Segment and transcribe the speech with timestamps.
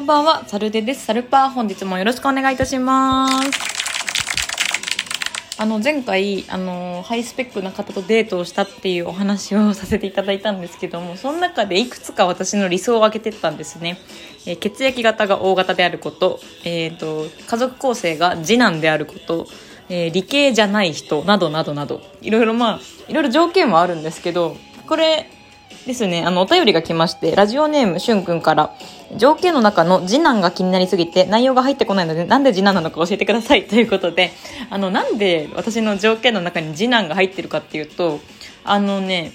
[0.00, 1.04] こんばんは、サルデです。
[1.04, 3.50] サルパー、本日もよろしくお願いいたします。
[5.58, 13.98] あの、前回、あの、ハイスペックな方とデートをしたっていうお話をさせていただいたんですけども、その中でいくつか私の理想を挙げてったんですね。
[14.46, 19.48] えー血液型が O 型であること、えっ、と、家族構成が次男であること、
[19.90, 25.28] えー理系じゃない人などなどなど、いろいろまあ、いろいろ条件はあるんですけど、これ、
[25.86, 28.74] ですね、あの、お便りが来まして、ラジオネームしゅんくんから、
[29.16, 34.32] 条件の中の次男が気になりすぎて、内容が入ってこないので、なんで次男なのか教えてくださいということで、
[34.70, 38.20] あの、なんで私の条件の中に次男が入ってるかっていうと、
[38.64, 39.32] あのね、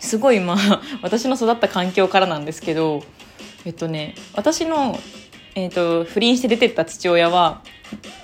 [0.00, 3.02] すごいまあ、 私の育った環境からなんですけど、
[3.64, 4.98] えっとね、私の、
[5.54, 7.62] えっと、不倫して出てった父親は、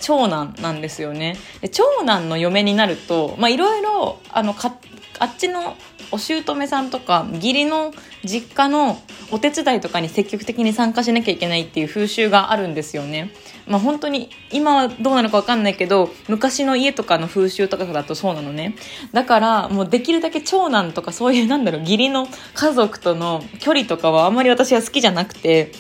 [0.00, 1.36] 長男なんですよね。
[1.62, 4.74] で長男の嫁になると、まあ、いろいろ、あの、か、
[5.18, 5.76] あっちの
[6.14, 7.92] お姑さんとか、義理の
[8.24, 8.98] 実家の
[9.30, 13.32] お手伝いとかに積極的に参加しなきゃいけないっていう風習があるんですよね。
[13.66, 18.76] まあ本当に、今はどうなのかわかんないけど、昔の家とかの風習とかだとそうなのね。
[19.12, 25.72] だから、もうできるだけ長男とかそういう、なんだろう、義理の家族との距離とかはあんまり私は好きじゃなくて、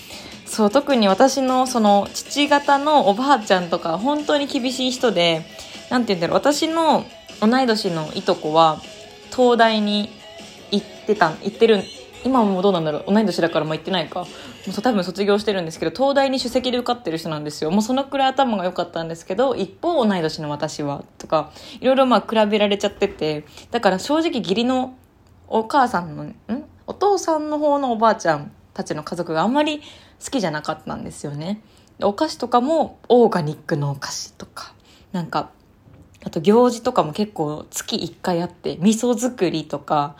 [0.46, 5.44] そう特に私のその父方のおばあちゃんとか本当に厳しい人で
[5.90, 7.04] なんて言うんだろう私の
[7.40, 8.80] 同い年のいとこは
[9.34, 10.10] 東大に
[10.74, 11.82] 行ってた行ってる
[12.24, 14.20] 今もどうなんだろう同い年だからもう行ってないか。
[14.20, 14.26] も
[14.78, 17.70] う多分卒業してるんですけど東大に首席で受かってる人なんですよ。
[17.70, 24.96] もうそのくらい頭が良かったんですけど一方同い年の私はとかいろいろまあ比べられちゃっててだから正直義理の
[25.48, 26.34] お母さんのん？
[26.86, 29.80] お父さんの方のおばあちゃんたちの家族があんまり
[30.24, 31.60] 好きじゃなかったんですよね。
[32.02, 34.72] お菓子とかもオーガニックのお菓子とか。
[35.12, 35.50] なんか
[36.24, 40.16] あと行事とかも結構月1回あって味噌作りとか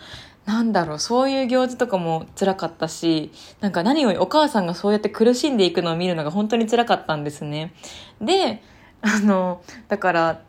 [0.46, 7.72] なんだろうそういう行事とかも辛かったしなんか何よりお母さんがそうやって苦しんでいくのを見るのが本当に辛かったんですね
[8.20, 8.62] で
[9.00, 10.42] あのだから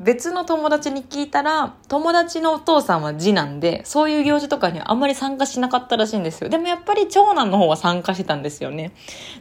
[0.00, 6.48] 別の友達に聞いたら、友達のお父さんは次男で、そういう行事とかにはあんまり参加しなかったらしいんですよ。
[6.48, 8.92] でもやっぱり長男の方は参加してたんですよね。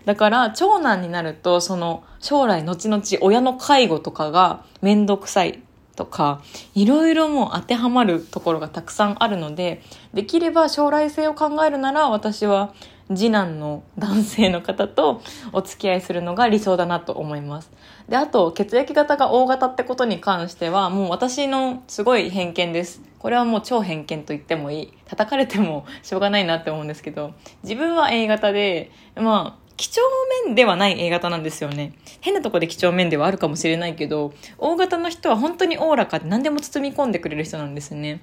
[0.04, 5.64] だから、長男になると、その、将来後々親の介護とかがめんどくさい
[6.00, 6.42] とか、
[6.76, 9.82] いろいろもう当てはまるところがたくさんあるので、
[10.14, 12.74] できれば将来性を考えるなら、私は
[13.14, 15.22] 次男の男性の方と
[15.52, 17.70] お付き合いするのが理想だなと思います。
[18.08, 23.02] で、あと、血液型が O 型ってことに関しては、もう私のすごい偏見です。
[23.20, 24.94] これはもう超偏見と言ってもいい。
[25.06, 27.34] 叩かれてもしょうがないなって思うんですけど、
[27.64, 30.02] 自分は A 型で、まあ、几帳
[30.46, 31.94] 面ではない A 型なんですよね。
[32.20, 38.20] 変なとこで几帳面ではあるかもしれないけど、O 型の人は本当におおらかで何でも包み込んでくれる人なんですね。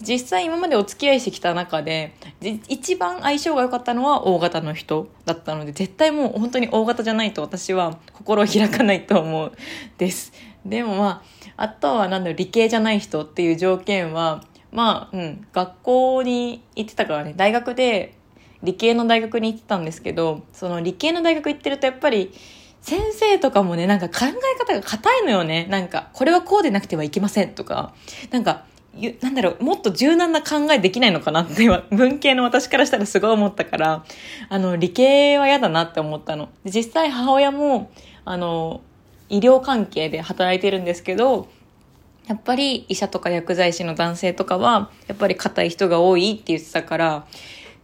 [0.00, 2.14] 実際今までお付き合いしてきた中で、
[2.68, 9.52] 一番相性が良かったのは O 型の人だったので、絶対もう本当に O 型じゃないと私は心を開かないと思う
[9.98, 10.32] です。
[10.64, 11.24] でもま
[11.56, 18.14] あ、あとはなんだろう、理系じゃない人っていう条件は、まあ、うん、学校に行ってたからね、大学で
[18.62, 22.32] 理系の大学に行ってたんですけど、その理系の大学行ってるとやっぱり、
[22.82, 25.66] 先生とかもね、なんか考え方が硬いのよね。
[25.70, 27.94] なんか、これはこうでなくてはいけませんとか、
[28.30, 28.64] なんか、
[29.20, 34.04] なんだろう、もっと柔軟な考えできないのかなって、文系の私からしたらすごい思ったから、
[34.48, 36.48] あの、理系は嫌だなって思ったの。
[36.64, 37.90] 実際母親も、
[38.24, 38.80] あの、
[39.28, 41.48] 医療関係で働いてるんですけど、
[42.26, 47.26] やっぱり医者とか薬剤師の男性とかは、やっぱり硬い人が多いって言ってたから、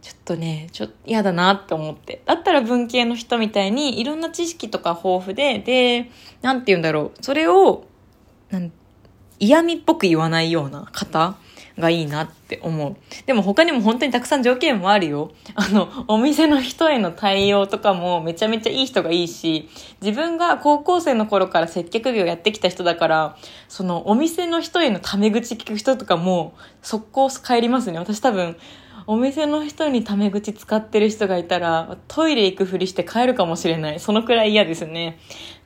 [0.07, 2.21] ちょっとね、ちょっと嫌だなって思って。
[2.25, 6.09] だったら文系の人みたいにいろんな知識とか豊富で、で、
[6.41, 7.23] なんて言うんだろう。
[7.23, 7.83] それを、
[8.49, 8.71] なん
[9.37, 11.35] 嫌味っぽく言わないような方
[11.77, 12.95] がいいなって思う。
[13.25, 15.33] でも他にも本当にたくさん条件もあるよ。
[15.55, 19.67] あの、お店の人への対応とかもめちゃめちゃいい人がいいし、
[20.01, 23.37] 自分が高校生の頃から接客業やってきた人だから、
[23.67, 27.99] そのお店の人へのタメ口聞く人とかも速攻帰りますね。
[27.99, 28.55] 私多分、
[29.09, 34.01] お店の人にタメ口使ってる人がいたら、トイレ行くふりして帰るかもしれない。
[34.01, 35.17] そのくらい嫌ですね。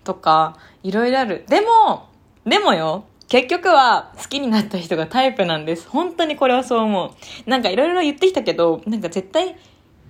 [0.04, 1.44] とか、いろいろある。
[1.48, 2.08] でも、
[2.46, 5.90] でもよ、結局は好きになった人がタイプなんです。
[5.90, 7.50] 本当にこれはそう思う。
[7.50, 9.56] なんかいろいろ言ってきたけど、なんか絶対、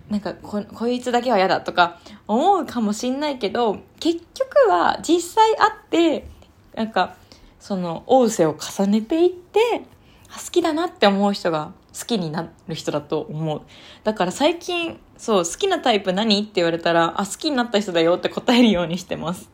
[0.09, 6.27] なんかこ、こいつだけは嫌だとか思うかもしんないけど、結局は実際会って、
[6.75, 7.15] なんか、
[7.61, 9.83] その、大瀬を重ねていって、
[10.33, 13.61] 好きだなって思う人が好きになる人だと思う。
[14.03, 19.49] だから最近、そう、好きなタイプ何って言われたら、あ、好きになった人だよって答えるようにしてます。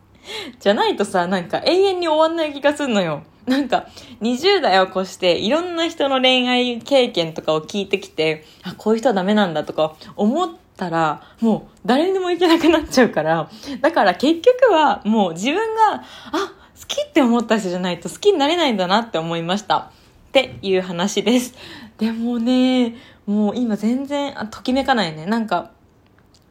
[0.60, 3.22] じゃないとさ、なんか永遠に終わんない気がするのよ。
[3.46, 3.86] なんか、
[4.20, 13.50] 20代を越して、いろんな人の恋愛経験とかを聞いてきて、あ、こういう人はダメなんだとか、思ったら、もう誰にも行けなくなっちゃうから、
[13.80, 19.90] だから結局はもう自分が、あ、好きって思った人じゃないと好きになれないんだなって思いました。
[20.28, 21.54] っていう話です。
[21.96, 22.94] でもね、
[23.26, 25.26] もう今全然、あときめかないね。
[25.26, 25.72] なんか、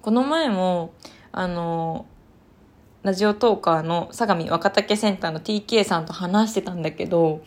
[0.01, 0.93] この前も、
[1.31, 2.05] あの、
[3.03, 7.41] ラジオトーカーの相模若竹センターの TK さんと話してたんだけど、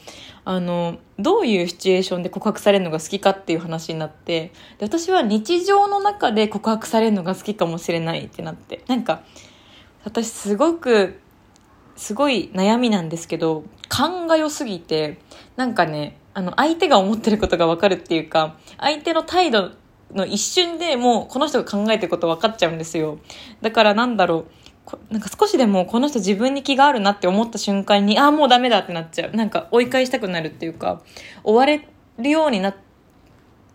[0.44, 9.22] あの、どういうシチュエーションで告白されるのが好きかっていう話になって、で私は日常の中で告白されるのが好きかもしれないってなって、なんか、
[10.04, 11.20] 私すごく、
[11.96, 15.18] すごい悩みなんですけど、勘が良すぎて、
[15.56, 19.72] なんかね、あの、相手が思ってることがわかるっていうか、相手の態度
[20.12, 23.18] の一瞬でもうこの人が考えてること分かっちゃうんですよ。
[23.62, 24.46] だからなんだろ
[25.08, 29.32] う、なんか少しでもこの人自分に気があるなって思った瞬間に、ああ、もうダメだってなっちゃう。
[29.32, 31.02] なんか追い返したくなるっていうか、
[31.44, 31.86] 追われ
[32.18, 32.76] るようになっ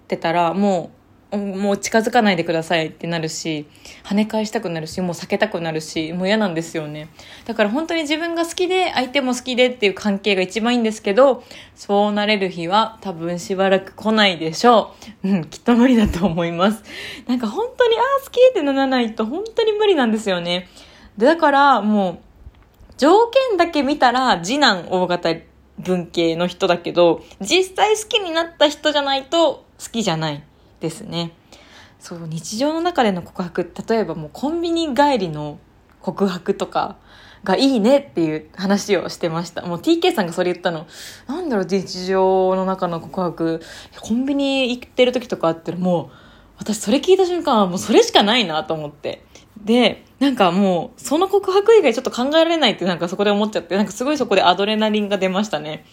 [0.07, 0.94] てたら、もう
[1.37, 3.65] もう近づかないでくださいってなるし
[4.03, 7.09] 跳ね返したくなるしもう避けたくなるしもう嫌なんですよね。
[7.45, 11.43] だから本当に自分が好きで相手も好きでっていう関係が一番いいんですけど
[11.75, 14.93] そうなれる日は多分しばらく来ないでしょ
[15.23, 15.29] う。
[15.29, 16.83] うんきっと無理だと思います。
[17.27, 20.67] なんか本当にああ好きってならないと本当に無理なんですよね。
[21.17, 22.17] だからもう
[22.97, 25.35] 条件だけ見たら次男大型
[25.79, 30.43] 文系の人だけど実際好きになった人じゃないと好きじゃない。
[30.79, 31.33] ですね。
[31.99, 35.59] そう、日常の中での告白、例えばもうコンビニ帰りの
[36.01, 36.97] 告白とか
[37.43, 39.63] がいいねっていう話をしてました。
[39.63, 40.87] もう TK さんがそれ言ったの、
[41.27, 43.61] なんだろう、日常の中の告白、
[44.01, 46.15] コンビニ行ってる時とかあったらもう、
[46.57, 49.23] 私それ聞いた瞬間はもうそれしかないなと思って。
[49.63, 55.85] で、なんかもう、その告白以外ちょっと考えられないってなんかそこで思っちゃって、なんかすごいそこでアドレナリンが出ましたね。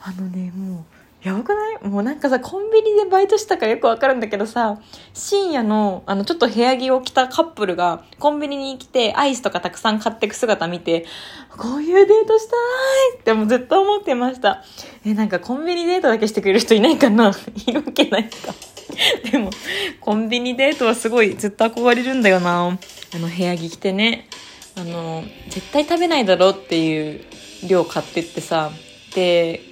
[0.00, 1.86] あのね、もう、やばくない？
[1.86, 4.80] もうなんかさ、コンビニでバイトしたからよくわかるんだけどさ、
[5.12, 11.04] 深夜の、あの、ちょっと部屋着を着たカップルが、コンビニに来て、アイスとかたくさん買ってく姿見て、
[11.58, 12.56] こういうデートした
[13.16, 14.64] いってもうずっと思ってました。
[15.04, 17.32] え、なんかコンビニデートだけしてくれる人いないかな？
[17.66, 18.54] いるわけないか。
[19.30, 19.50] でも、
[20.00, 22.78] コンビニデートはすごいずっと憧れるんだよな。
[23.14, 24.26] あの、部屋着着てね。
[24.76, 27.20] あの、絶対食べないだろうっていう
[27.68, 28.70] 量買ってってさ、
[29.14, 29.62] で、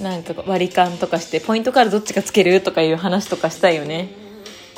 [0.00, 4.08] なんか割り勘とかしてポイントカードどっちがつけるとかいう話とかしたいよね。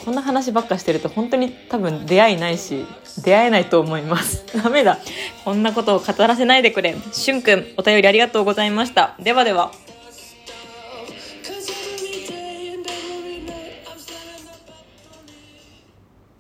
[0.05, 2.87] こんな話ばっかしてると本当に多分出会いないし
[3.25, 4.45] 出会えないと思います。
[4.63, 4.99] ダメだ。
[5.45, 6.95] こんなことを語らせないでくれ。
[7.13, 9.15] しゅんくんお便りありがとうございました。
[9.19, 9.73] ではでは。